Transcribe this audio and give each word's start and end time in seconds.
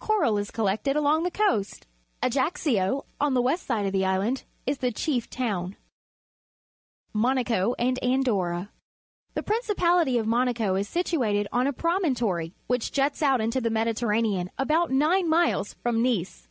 Coral 0.00 0.36
is 0.36 0.50
collected 0.50 0.96
along 0.96 1.22
the 1.22 1.30
coast. 1.30 1.86
Ajaccio, 2.22 3.06
on 3.18 3.32
the 3.32 3.40
west 3.40 3.64
side 3.66 3.86
of 3.86 3.92
the 3.92 4.04
island, 4.04 4.44
is 4.66 4.76
the 4.76 4.92
chief 4.92 5.30
towni. 5.30 5.76
Monaco 7.14 7.72
and 7.78 7.98
Andorra.— 8.04 8.68
The 9.34 9.42
principality 9.42 10.18
of 10.18 10.26
Monaco 10.26 10.74
is 10.74 10.86
situated 10.90 11.48
on 11.52 11.66
a 11.66 11.72
promontory, 11.72 12.54
which 12.66 12.92
juts 12.92 13.22
out 13.22 13.40
into 13.40 13.62
the 13.62 13.70
^Mediterranean 13.70 14.48
about 14.58 14.90
nine 14.90 15.26
miles 15.26 15.72
from 15.82 16.02
Nice. 16.02 16.46